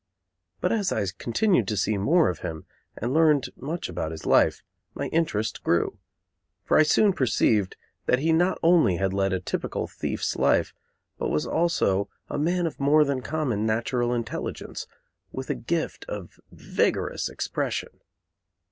But 0.61 0.71
as 0.71 0.91
I 0.91 1.05
continued 1.19 1.67
to 1.67 1.77
see 1.77 1.95
more 1.95 2.27
of 2.27 2.39
him, 2.39 2.65
and 2.97 3.13
learned 3.13 3.49
much 3.55 3.87
about 3.87 4.09
his 4.09 4.25
life, 4.25 4.63
my 4.95 5.09
interest 5.09 5.61
grew; 5.63 5.99
for 6.65 6.79
I 6.79 6.81
soon 6.81 7.13
perceived 7.13 7.75
that 8.07 8.17
he 8.17 8.33
not 8.33 8.57
only 8.63 8.95
had 8.95 9.13
led 9.13 9.31
a 9.31 9.39
typical 9.39 9.85
thief's 9.85 10.35
life, 10.35 10.73
but 11.19 11.29
was 11.29 11.45
also 11.45 12.09
a 12.29 12.39
man 12.39 12.65
of 12.65 12.79
more 12.79 13.05
than 13.05 13.21
common 13.21 13.63
natural 13.67 14.11
intelligence, 14.11 14.87
with 15.31 15.51
a 15.51 15.53
gift 15.55 16.05
of 16.09 16.39
vigorous 16.51 17.29
expression. 17.29 17.99